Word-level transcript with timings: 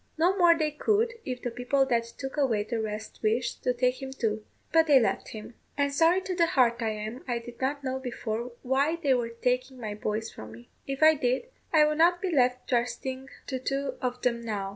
No 0.17 0.35
more 0.35 0.57
they 0.57 0.71
could, 0.71 1.13
if 1.25 1.43
the 1.43 1.51
people 1.51 1.85
that 1.85 2.05
took 2.05 2.35
away 2.35 2.63
the 2.63 2.81
rest 2.81 3.19
wished 3.21 3.61
to 3.63 3.71
take 3.71 4.01
him 4.01 4.09
too. 4.11 4.43
But 4.73 4.87
they 4.87 4.99
left 4.99 5.27
him; 5.27 5.53
and 5.77 5.93
sorry 5.93 6.21
to 6.21 6.33
the 6.33 6.47
heart 6.47 6.81
I 6.81 6.89
am 6.89 7.23
I 7.27 7.37
did 7.37 7.61
not 7.61 7.83
know 7.83 7.99
before 7.99 8.51
why 8.63 8.95
they 8.95 9.13
were 9.13 9.29
taking 9.29 9.79
my 9.79 9.93
boys 9.93 10.31
from 10.31 10.53
me; 10.53 10.69
if 10.87 11.03
I 11.03 11.13
did, 11.13 11.49
I 11.71 11.85
would 11.85 11.99
not 11.99 12.19
be 12.19 12.35
left 12.35 12.67
trusting 12.67 13.29
to 13.45 13.59
two 13.59 13.93
of 14.01 14.25
'em 14.25 14.41
now." 14.41 14.69